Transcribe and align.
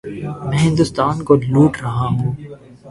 میں 0.49 0.59
ہندوستان 0.59 1.15
کو 1.23 1.33
لوٹ 1.51 1.73
رہا 1.81 2.07
ہوں۔ 2.15 2.31